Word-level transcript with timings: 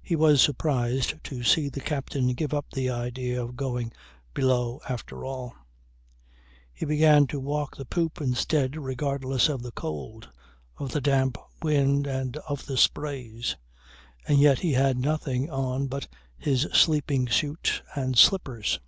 He 0.00 0.16
was 0.16 0.40
surprised 0.40 1.22
to 1.24 1.42
see 1.44 1.68
the 1.68 1.82
captain 1.82 2.28
give 2.28 2.54
up 2.54 2.70
the 2.70 2.88
idea 2.88 3.44
of 3.44 3.56
going 3.56 3.92
below 4.32 4.80
after 4.88 5.22
all. 5.22 5.54
He 6.72 6.86
began 6.86 7.26
to 7.26 7.38
walk 7.38 7.76
the 7.76 7.84
poop 7.84 8.22
instead 8.22 8.74
regardless 8.74 9.50
of 9.50 9.60
the 9.62 9.70
cold, 9.70 10.30
of 10.78 10.92
the 10.92 11.00
damp 11.02 11.36
wind 11.60 12.06
and 12.06 12.38
of 12.38 12.64
the 12.64 12.78
sprays. 12.78 13.54
And 14.26 14.38
yet 14.38 14.60
he 14.60 14.72
had 14.72 14.96
nothing 14.96 15.50
on 15.50 15.88
but 15.88 16.08
his 16.38 16.62
sleeping 16.72 17.28
suit 17.28 17.82
and 17.94 18.16
slippers. 18.16 18.80